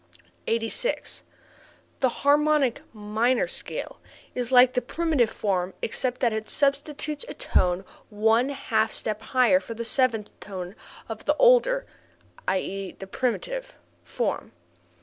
[0.47, 1.21] 86.
[1.99, 3.99] The harmonic minor scale
[4.33, 9.59] is like the primitive form except that it substitutes a tone one half step higher
[9.59, 10.75] for the seventh tone
[11.07, 11.85] of the older
[12.47, 14.53] (i.e., the primitive) form.